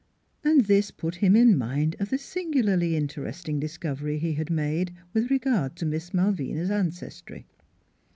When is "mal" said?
6.11-6.31